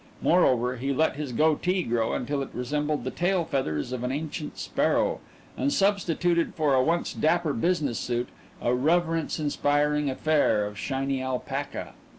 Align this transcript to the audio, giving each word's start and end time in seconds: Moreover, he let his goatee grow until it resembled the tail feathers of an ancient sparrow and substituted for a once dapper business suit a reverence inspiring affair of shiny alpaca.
Moreover, 0.23 0.77
he 0.77 0.91
let 0.93 1.15
his 1.15 1.31
goatee 1.31 1.83
grow 1.83 2.13
until 2.13 2.41
it 2.41 2.49
resembled 2.53 3.03
the 3.03 3.11
tail 3.11 3.45
feathers 3.45 3.91
of 3.91 4.03
an 4.03 4.11
ancient 4.11 4.57
sparrow 4.57 5.19
and 5.55 5.71
substituted 5.71 6.55
for 6.55 6.73
a 6.73 6.81
once 6.81 7.13
dapper 7.13 7.53
business 7.53 7.99
suit 7.99 8.29
a 8.59 8.73
reverence 8.73 9.39
inspiring 9.39 10.09
affair 10.09 10.65
of 10.65 10.75
shiny 10.75 11.21
alpaca. 11.21 11.93